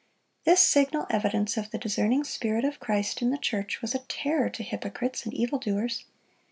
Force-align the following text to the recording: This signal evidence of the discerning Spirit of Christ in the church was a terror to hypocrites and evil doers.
This 0.45 0.61
signal 0.61 1.05
evidence 1.11 1.57
of 1.57 1.69
the 1.69 1.77
discerning 1.77 2.23
Spirit 2.23 2.65
of 2.65 2.79
Christ 2.79 3.21
in 3.21 3.29
the 3.29 3.37
church 3.37 3.83
was 3.83 3.93
a 3.93 3.99
terror 3.99 4.49
to 4.49 4.63
hypocrites 4.63 5.25
and 5.25 5.33
evil 5.35 5.59
doers. 5.59 6.05